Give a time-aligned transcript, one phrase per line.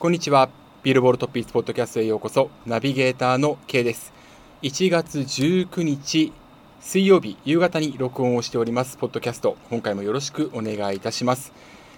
[0.00, 0.48] こんにちは。
[0.82, 2.48] ビルボールトピースポッドキャストへようこそ。
[2.64, 4.14] ナビゲーターの K です。
[4.62, 6.32] 1月19日
[6.80, 9.58] 水曜日夕方に録音をしております、ポッドキャスト。
[9.68, 11.52] 今回もよろしくお願いいたします。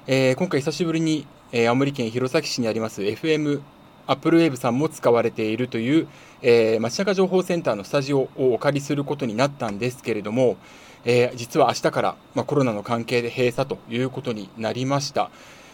[0.09, 3.61] えー、今回久しぶりに、えー、青森県弘前市にあります FM
[4.09, 6.09] アップルウェーブさんも使われているという、
[6.43, 10.57] えー、街中情報センターのスタジオをお借りすることになったんですけれども、
[11.05, 15.31] えー、実は明日から、まあ、コロナの関係で閉鎖ということになりました。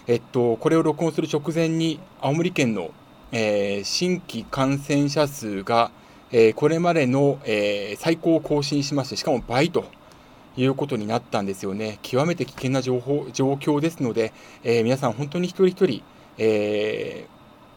[0.09, 2.93] えっと、これを録音する直前に青森県の、
[3.31, 5.91] えー、新規感染者数が、
[6.33, 9.85] えー、これまでの、えー、最高を更新しまして、しかも倍と
[10.57, 11.99] いうことになったんですよね。
[12.01, 14.33] 極めて危険な情報状況ですので、
[14.65, 16.03] え皆さん本当に一人一人、
[16.39, 17.27] え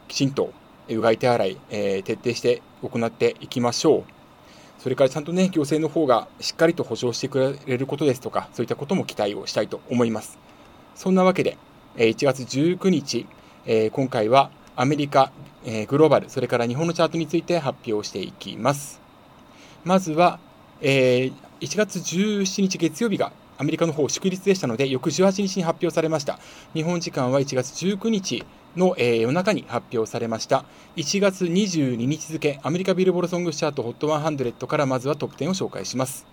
[0.08, 0.54] きちんと
[0.88, 4.04] うがい手洗い、え徹底して行っていきましょう。
[4.78, 10.38] それからちゃんとね、行政の方がしっかりと保障してくれることですとか、そういったことも期待をしたいと思います。
[10.94, 11.58] そんなわけで、
[11.96, 13.26] 1月19日、
[13.90, 15.30] 今回はアメリカ、
[15.88, 18.98] グローバル、それから日本のチャートについて発表していきます。
[19.84, 20.38] まずは、
[20.80, 26.38] 1月17日月曜日がアメリカの方祝日でしたので、翌18日に発表されました。
[26.72, 28.42] 日本時間は1月19日
[28.74, 30.64] のえ、夜中に発表されました。
[30.96, 36.26] 1月22日付、アメリカビルボールソングチャート HOT100 からまずはトップ10を紹介します。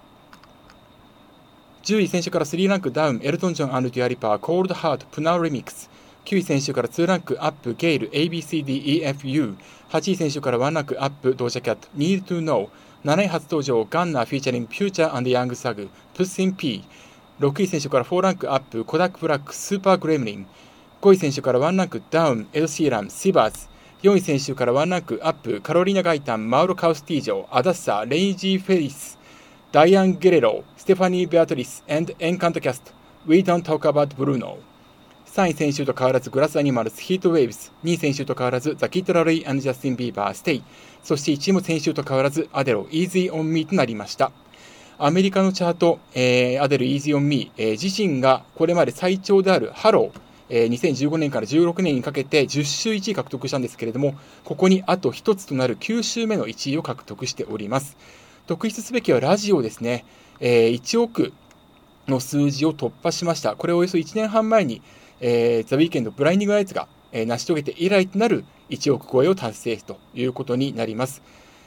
[1.90, 5.90] 10位先週から3ランクダウン、エルトン・ジョン、デュア・リパ、Cold Heart、PNAU Remix。
[6.24, 9.56] 9位先週から2ランクアップ、ゲイル、ABCDEFU。
[9.90, 12.70] 8位先週から1ランクアップ、ドージャキャット、Need to Know。
[13.04, 16.84] 7位初登場、ガンナー、 featuring、フューチャーヤングサグ、 Pushin P。
[17.40, 20.46] 6位先週から4ランクアップ、コダック・ブラック、 Super Gremlin。
[21.02, 23.68] 5位先週から1ランクダウン、エド・シーラン、 Shivers。
[24.04, 29.19] 4位先週から1ランクアップ、カロリーナ・ガイタン、マウロ・カスティージョ、アダッサ、レンジー・フェリス。
[29.72, 32.92] ダイアン・ゲレロ、ステファニー・ベアトリス、and Encanto Cast、
[33.28, 34.58] We Don't Talk About Bruno。
[35.28, 37.72] 3位先週と変わらずグラスアニマルス、ヒートウェイブス。
[37.84, 40.64] 2位先週と変わらずザ・キッド・ラロイ、ジャスティン・ビーバー、 Stay。
[41.04, 44.32] そして1位も先週と変わらずアデル、Easy On Me となりました。
[44.98, 54.16] アメリカのチャート、えー、アデル・イージー・オン・ミー、えー、自身がこれまで最長である Hello、えー、2015年から16年にかけて10週1位獲得したんですけれども、
[54.46, 57.98] ここにあと1つとなる9週目の1位を獲得しております。
[58.50, 60.06] 特筆すべきはラジオですね。
[60.40, 61.34] えー、1億
[62.08, 63.56] の数字を突破しました。
[63.56, 64.82] これおよそ1年半前に、
[65.20, 71.22] えー、ザ・ウィーケンド・ブラインディング・ライツが、えー、成し遂げて以来となる1億超えを達成ということになります。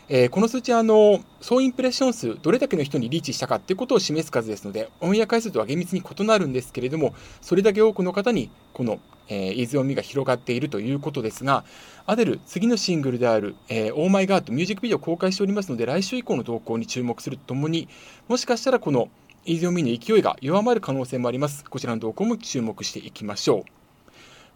[0.08, 8.98] えー、この数値はあの総インプレッション数、どれだけの人にリーチしたかということを示す数ですので、オンエア回数とは厳密に異なるんですけれども、それだけ多くの方にこの、
[9.32, 11.64] えー、イズオンミが広がっているということですが、
[12.04, 17.88] アデル、次のシングルである、えー、 Oh My God ミュージックビデオを公開しておりますので、来週以降の動向に注目するとともに、
[18.28, 19.08] もしかしたらこの
[19.44, 21.64] Easy On Me の勢いが弱まる可能性もあります。
[21.64, 23.62] こちらの動向も注目していきましょう。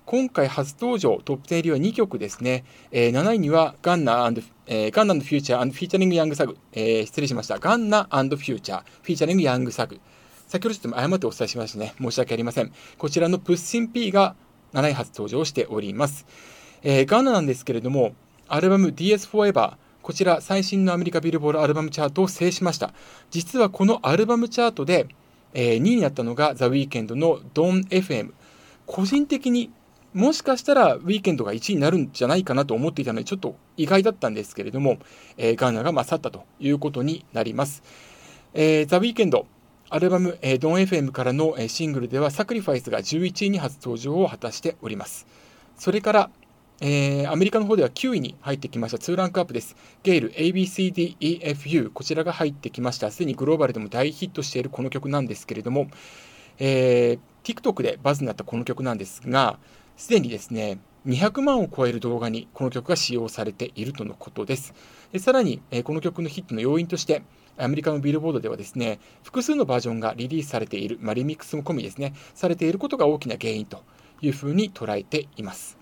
[0.04, 2.64] 今回初登場、トップ10入りは2曲ですね。
[2.92, 4.30] えー、7位にはガンナ
[4.68, 7.58] えー、ガンナフューチャー featuring ヤングサグ、えー、失礼しました。
[7.58, 10.00] ガンナフューチャー featuring ヤングサグ。
[10.46, 11.94] 先ほどちょっと誤ってお伝えしましたね。
[12.00, 12.72] 申し訳ありません。
[12.98, 14.36] こちらのプッシン P が
[14.76, 16.26] 7位初登場しております。
[16.82, 18.12] えー、ガンナなんですけれども、
[18.46, 22.92] アルバム DS Forever、こちら最新のアメリカビルボールアルバムチャートを制しました。
[23.30, 25.08] 実はこのアルバムチャートで、
[25.54, 28.32] えー、2位になったのがザ・ウィーケンドの DON.FM。
[28.84, 29.72] 個人的に
[30.12, 34.98] もしかしたらウィーケンドが1位になるんじゃないかなと思っていたので、ちょっと意外だったんですけれども、
[35.38, 37.82] えー、ガーナが勝ったということになります。
[38.54, 39.46] えー、ザ・ウィーケンド、
[39.88, 45.28] アルバム、えー、ドン FM からの、えー、シングルでは、サクリファイスが11位に初登場を果たしております。
[45.78, 46.30] それから、
[46.80, 49.76] えー、アメリカの方では9位に入ってきました2ランクアップです。
[50.02, 53.12] ゲイル ABCDEFU こちらが入ってきました。
[53.12, 55.86] すでにグローバルでも大ヒットしているこの曲なんですけれども、
[56.58, 59.60] えー、TikTok でバズになったこの曲なんですが、
[59.96, 64.74] すでにですね、200万を超える動画にこの曲が使用されているとのことです。
[65.12, 67.22] でさらに、えこの曲のヒットの要因として、
[67.58, 73.82] アメリカのビルボードではですね、複数のバージョンがリリースされている、まあ、リミックスも込みですね、されていることが大きな原因と
[74.20, 75.78] いうふうに捉えています。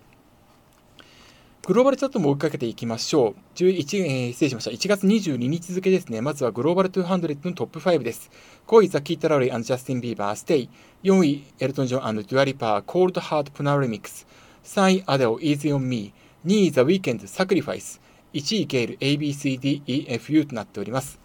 [1.67, 3.35] グローバルチャートも追いかけていきましょう。
[3.55, 4.71] 11、えー、失礼しました。
[4.71, 6.21] 1月22日付ですね。
[6.21, 8.31] まずはグローバル200のトップ5です。
[8.67, 10.69] 5位、ザ・キッド・ラロイ、ジャスティン・ビーバー、 Stay。
[11.05, 14.27] 4位、エルトン・ジョン、デュア・リパ、Cold Heart PNAU Remix。
[14.63, 21.24] 3位、アデル、Easy On Me。2位、 The Weeknd、Sacrifice。1位、 GAYLE、ABCDEFU となっております。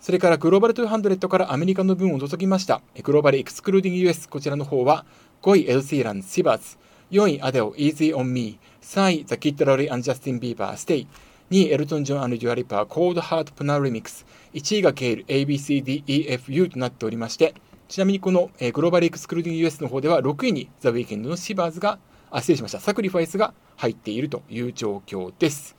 [0.00, 2.80] それからグローバル200からアメリカの分を除きました。
[3.02, 5.04] Global Excluding US、こちらの方は、
[5.42, 6.78] 5位、エド・シーラン、 Shivers。
[7.10, 8.84] 4位、アデル、Easy On Me。
[8.84, 11.06] 3位、 The Kid LAROI and ジャスティン・ビーバー、 Stay。
[11.50, 14.24] 2位、エルトン・ジョン and デュア・リパ、Cold Heart PNAU Remix。
[14.54, 17.52] 1位が GAYLE、ABCDEFU となっておりまして、
[17.88, 21.98] ちなみにこの、えー、グローバルエクスクルーディング US の方では6位にザ・ウィーケンドのシバーズが
[22.30, 22.80] あ、失礼しました。
[22.80, 25.76] サクリファイスが入っているという状況です。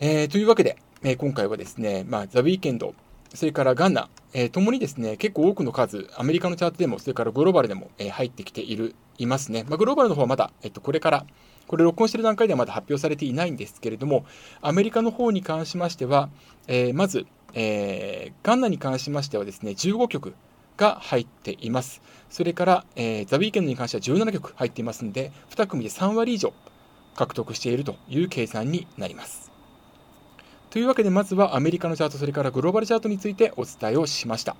[0.00, 2.94] えー、というわけで、えー、今回はですね、まあ、ザ・ウィーケンド、
[3.32, 9.64] それからガンナ、えー、ともにですね、結構多くの数、アメリカのチャートでも、それからグローバルでも、えー、入ってきている、いますね。
[9.66, 11.26] まあ、グローバルの方はまだ、えっと、これから、
[11.66, 14.26] これ録音している段階ではまだ発表されていないんですけれども、
[14.60, 16.28] アメリカの方に関しましては、
[16.66, 20.34] えー、まず、えー、ガンナに関しましてはですね、15曲
[20.76, 22.02] が入っています。
[22.28, 26.52] それから、えー、ザ・ウィーケンドに関しては17曲入っていますので、2組で3割以上
[27.14, 29.50] 獲得しているという計算になります。
[30.70, 34.56] というわけで、まずはアメリカのチャート、それからグローバルチャートについてお伝えをしました。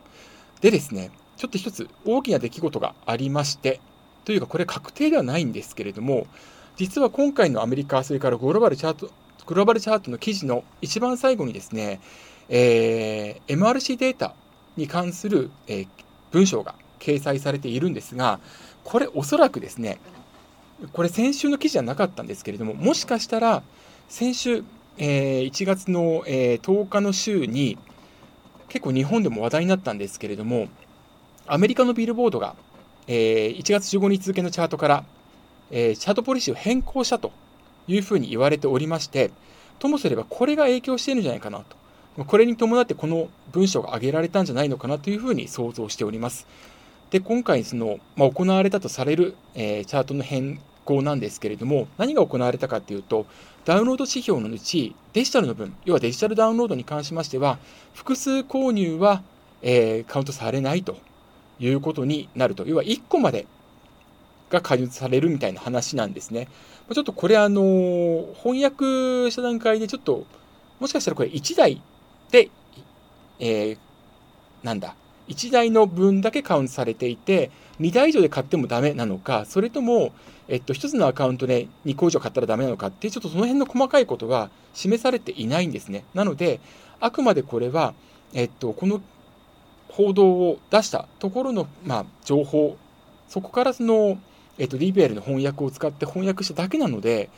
[0.61, 3.81] でですね、ちょっと一つ大きな出来事がありまして、
[4.25, 6.27] というかこれ確定ではないんですけれども、
[6.77, 9.11] 実は今回のアメリカ、それからグローバルチャート、
[9.47, 12.01] グローバルチャートの記事の一番最後にですね、
[12.49, 14.35] えー、MRC データ
[14.77, 15.89] に関する、えー、
[16.33, 18.41] 文章が掲載されているんですが、
[18.83, 20.01] これおそらくですね、
[20.93, 23.63] これ先週の記事じゃなかったんですけれども、もしかしたら
[24.09, 24.65] 先週、
[24.99, 27.79] えー、1月の、えー、10日の週に
[28.69, 30.69] 結構日本でも話題になったんですけれども、
[31.47, 32.55] アメリカのビルボードが、
[33.07, 35.05] えー、1月15日付のチャートから、
[35.71, 37.33] えー、チャートポリシーを変更したと
[37.89, 39.31] いうふうに言われておりまして、
[39.79, 42.25] ともすればこれが影響しているんじゃないかなと。
[42.25, 46.47] これに伴ってこの文章が挙げられたんじゃないのかなというふうに想像しております。
[47.11, 50.61] で、今回その、まあ、行われたとされる、えー、チャートの変
[50.91, 53.27] 更なんですけれども、何が行われたかというと、
[53.65, 57.59] ダウンロード指標のうち、デジタルの分、要はデジタルダウンロードに関しましては、
[57.95, 59.23] 複数購入は、
[59.63, 60.97] えー、カウントされないと
[61.61, 62.67] いうことになると。
[62.67, 63.47] 要は1個まで
[64.51, 66.49] が加入されるみたいな話なんですね。
[66.93, 70.27] ちょっとこれあの、翻訳した段階でちょっと、
[70.81, 71.81] もしかしたらこれ1台
[72.33, 72.51] で、
[73.39, 73.79] えー、
[74.65, 74.97] なんだ、
[75.29, 80.13] 1台の分だけカウントされていて、2台以上で買ってもダメなのか、それとも、
[80.49, 86.05] えっと、1つのアカウントで2個以上買ったらダメなのかって、ちょっとその辺の細かいことは示されていないんですね。
[86.13, 86.61] なので、
[87.01, 87.95] あくまでこれは、
[88.35, 89.01] えっと、この
[89.89, 92.77] 報道を出したところの、まあ、情報、
[93.29, 94.19] そこからその、
[94.59, 97.31] えっと、DBL の翻訳を使って翻訳しただけなので、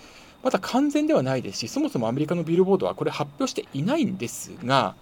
[0.42, 4.96] まだ完全ではないですし、そもそもアメリカのビルボードはこれ発表していないんですが、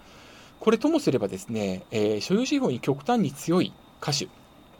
[0.59, 4.27] これともすればですね、えー、所有資本に極端に強い歌手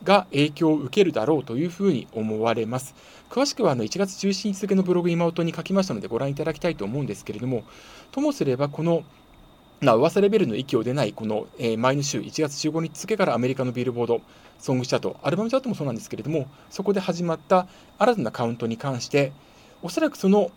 [0.03, 2.95] が影響を受けるだろうというふうに思われます。
[3.29, 7.63] 詳しくはあの1月17日付のブログ今音に書きましたのでご覧いただきたいと思うんですけれども、
[8.11, 9.03] ともすればこの
[9.79, 14.21] な噂レベルの域を出ないこの、前の週1月15日付からアメリカのビルボード
[14.59, 19.31] ソングチャート、アルバムチャートもそうなんですけれども、そこで始まった新たなカウントに関して、
[19.81, 20.51] おそらくその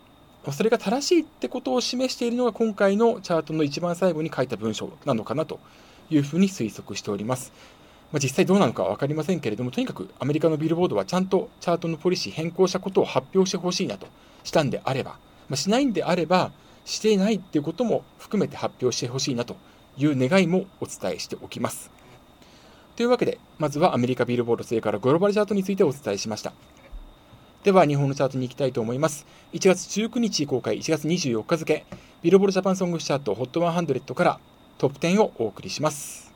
[0.53, 5.59] それが正しいってことを示しているのが今回のチャートの一番最後に書いた文章なのかなと
[6.11, 7.51] いうふうに推測しております。
[8.15, 14.07] まあ、実際どうなのかは分かりませんけれども、とにかくアメリカのビルボードはちゃんとチャートのポリシー変更したことを発表してほしいなと
[14.45, 15.19] したんであれば、
[15.49, 16.53] まあ、しないんであれば、
[16.85, 19.57] していないっていうことも含めて発表してほしいなと
[19.99, 21.91] いう願いもお伝えしておきます。
[22.95, 26.53] というわけで、まずはアメリカビルボード、それからグローバルチャートについてお伝えしました。
[27.65, 29.27] では、日本のチャートに行きたいと思います。
[29.55, 31.85] 1月19日公開、1月24日付、
[32.23, 34.39] ビルボールジャパンソングチャート HOT100 から
[34.79, 36.34] トップ10をお送りします。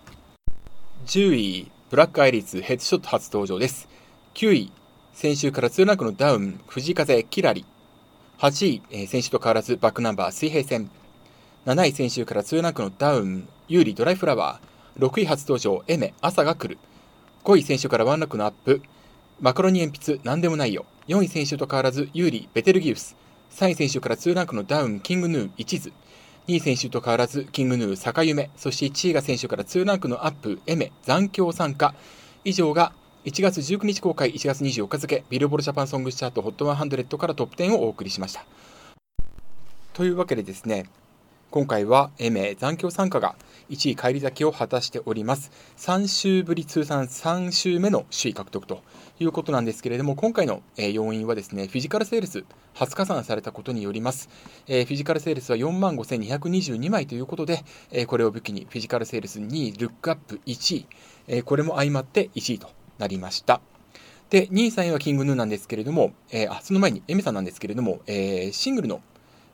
[1.06, 3.88] 10位、ブラックアイリスヘッドショット初登場です。
[4.34, 4.72] 9位、
[5.14, 7.64] 先週から2ランクのダウン、藤風キラリ。
[8.38, 10.90] 8位、えー、先週と変わらずバックナンバー水平線。
[11.64, 15.06] 7位、先週から2ランクのダウン、有利ドライフラワー。
[15.06, 16.78] 6位初登場、エメ、朝が来る。
[17.44, 18.82] 5位、先週から1ランクのアップ、
[19.40, 20.84] マカロニ鉛筆、なんでもないよ。
[21.06, 23.16] 4位選手と変わらず、有利、ベテルギウス。
[23.52, 25.92] 3位選手から2ランクのダウン、キングヌー、一途。
[26.48, 28.48] 2位選手と変わらず、キングヌー、坂夢。
[28.56, 31.94] そして1位が選手から2ランクのアップ、エメ、残響参加。
[32.42, 32.92] 以上が
[33.26, 38.46] 1月19日公開、1月24日付、ビルボールジャパンソングチャート HOT100 からトップ10をお送りしました。
[39.92, 40.86] というわけでですね、
[41.50, 43.34] 今回はエメ残響参加が
[43.70, 45.50] 1位返り咲きを果たしております。
[45.78, 48.82] 3週ぶり通算3週目の首位獲得と
[49.18, 54.28] いうことなんですけれども、今回の要因はですね、フィジカルセールス初加算されたことによります。
[54.66, 60.86] えフィジカルセールスは4万5222枚ということで、えこれを武器にフィジカルセールス2位、ルックアップ1位、
[61.28, 63.62] えこれも相まって1位となりました。
[64.28, 69.00] で、2位、3位はキングヌーなんですけれども、えー、あその前にエメさんなんですけれども、えー、シングルの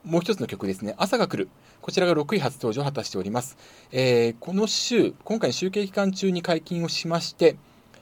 [0.05, 1.49] もう一つの曲ですね、朝が来る。
[1.85, 3.59] こちらが6位初登場を果たしております。
[3.93, 7.57] えー、この週、今回の集計期間中に解禁をしまして、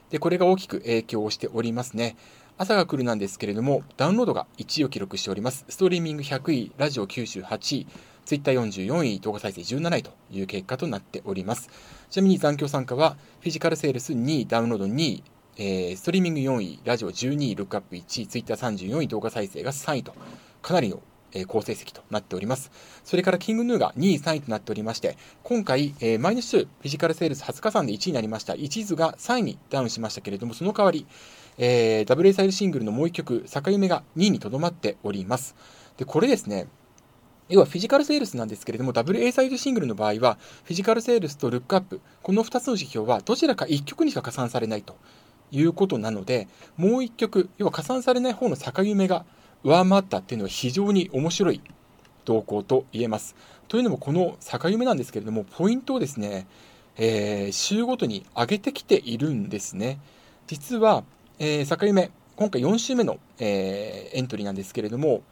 [0.09, 2.15] で、これが大きく影響をしておりますね。
[2.57, 5.65] 朝が来るなんですけれども、ダウンロードが1位を記録しております。
[5.67, 7.87] ストリーミング100位、ラジオ98位、
[8.23, 11.69] ツイッター44位、動画再生17位という結果となっております。
[12.09, 15.23] ちなみに残響参加は、フィジカルセールス2位、ダウンロード2位、
[15.57, 20.13] えー、ストリーミング4位、ラジオ12位、ルックアップ1位、ツイッター34位、動画再生が3位と、
[20.61, 21.01] かなりの、
[21.33, 22.71] え、好成績となっております。
[23.03, 28.55] それからキングヌーが2位、3位となっておりまして、今回、えー、マイナス、フィジカルセールス20日間で1位になりました。
[28.55, 31.05] 一途が3位にダウンしましたけれども、その代わり、
[31.57, 35.55] えー、WA サイルシングルのもう1曲、坂夢が2位にとどまっております。
[35.97, 36.67] で、これですね、
[37.49, 44.95] 要はフィジカルセールスなんですけれども、WA サイドシングルの場合は、フィジカルセールスとルックアップ、この2つの指標はどちらか1曲にしか加算されないと
[45.51, 46.47] いうことなので、
[46.77, 49.25] もう1曲、要は加算されない方の境目が
[49.63, 51.61] 上回ったっていうのは非常に面白い
[52.25, 53.35] 動向と言えます。
[53.67, 56.47] というのも、この境目なんですけれども、ポイントをですね、
[56.97, 59.99] えー、週ごとに上げてきているんですね。
[60.47, 61.03] 実は、
[61.39, 65.23] えー、境目、今回4週目の、えー、エントリーなんですけれども、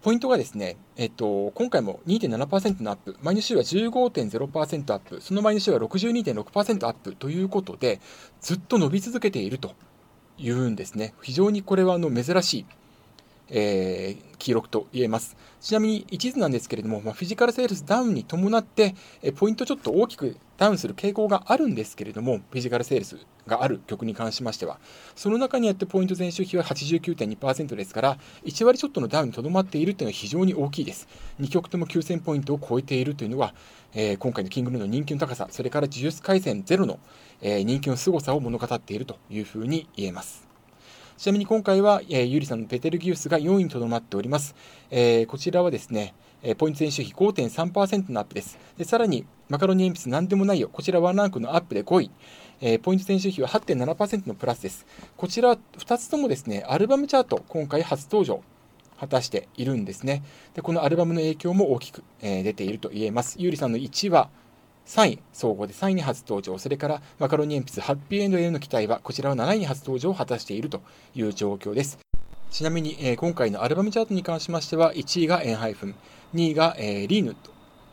[0.00, 8.00] ポイントがですね、えっと、今回も2.7%のアップ、前の週は15.0%アップ、その前の週は62.6%アップということで、
[8.40, 9.72] ずっと伸び続けていると
[10.38, 11.14] いうんですね。
[11.20, 12.66] 非常にこれはあの珍しい、
[13.50, 15.36] えー、記録と言えます。
[15.60, 24.78] ちなみに一途なんですけれども、まあ、フィジカルセールスダウンに伴って、えポイントちょっと大きくダウンする傾向があるんですけれども、フィジカルセールスがある曲に関しましては、
[25.16, 31.08] その中にあってポイント前週比は89.2%ですから、1割ちょっとのダウンにとどまっているというのは非常に大きいです。
[31.40, 33.54] 2曲とも9000ポイントを超えているというのは、
[33.94, 37.00] えー、今回のキングルーの人気の高さ、それから呪術廻戦ゼロの、
[37.40, 40.47] えー、人気の凄さを物語っているというふうに言えます。
[41.18, 44.54] ちなみに今回は、えー、ゆりさんのペテルギウスが4位にとどまっております。
[44.88, 48.56] えー、こちらはですね、えー、ポイント前週比5.3%のアップです。
[48.78, 50.68] でさらに、マカロニ鉛筆なんでもないよ。
[50.72, 52.10] こちらワンランクのアップで5位。
[52.60, 54.86] えー、ポイント前週比は8.7%のプラスです。
[55.16, 58.40] こちら2つともですね、アルバムチャート、今回初登場。
[59.00, 60.22] 果たしているんですね。
[60.54, 63.38] で、このアルバムの影響も大きく、えー、出ていると言えます。
[63.40, 64.30] ゆうりさんの1は、
[64.88, 70.80] 3位、総合で3位に初登場、それからマカロニ鉛筆ハッピーエンドへの期待は、こちらは7位に初登場を果たしていると
[71.14, 71.98] いう状況です。
[72.50, 75.94] ちなみに、えー、今回のアルバムチャートに関しましては、1位がエンハイフン、
[76.34, 77.50] 2位が、えー、リーヌと、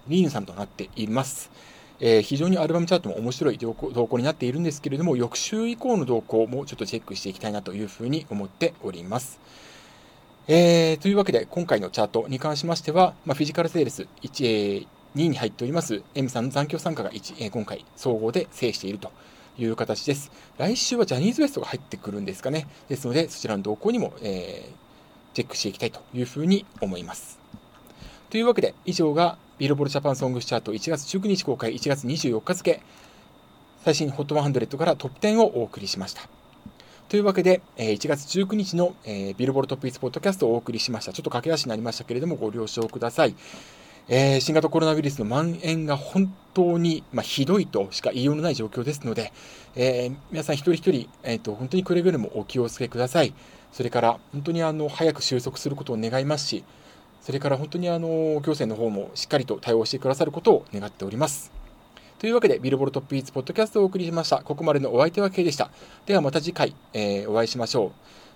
[0.08, 1.52] リーヌさんとなっています。
[2.00, 9.42] えー、非常にアルバムチャートも面白い動向動向になっているんですけれども、翌週以降の動向もちょっとチェックしていきたいなというふうに思っております。
[10.48, 19.12] えー、というわけで、今回のチャートに関しましては、まあ、フィジカルセールス1、えー、2位に入っております M さんの残響参加が1、え、今回総合で制していると
[19.58, 20.32] いう形です。
[20.58, 22.68] 来週はジャニーズ WEST が入ってくるんですかね。
[22.90, 27.40] ですので、そちらの動向にも、えー、チェックしていきたいというふうに思います。
[28.30, 32.82] というわけで、以上がビルボールジャパンソングスチャート1月19日公開1月24日付
[33.86, 36.28] 最新 HOT100 からトップ10をお送りしました。
[37.08, 41.14] というわけで、1月19日のビルボールトップイスポッドキャストをお送りしました。
[41.14, 43.36] ちょっと駆け足になりましたけれども、ご了承ください。
[44.08, 49.34] えー、新型コロナウイルスの蔓延が本当に、まあ、ひどいとしか言いようのない状況ですので、
[49.76, 53.34] えー、皆さん一人一人、えーと、本当にくれぐれもお気をつけください。
[53.72, 56.64] それから本当にあの早く収束することを願いますし、
[57.22, 61.52] それから本当にあの行政の方もしっかりと対応してくださることを願っております。
[62.20, 64.38] というわけで、ビルボルトップイーツポッドキャストをお送りしました。
[64.38, 65.72] ここまでのお相手は K でした。
[66.06, 67.92] ではまた次回、えー、お会いしましょう。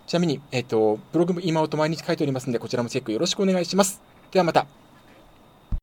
[0.07, 4.01] ちなみに、えっ、ー、と、ブログも今音毎日書いておりますので、こちらもチェックよろしくお願いします。
[4.31, 4.88] ではまた。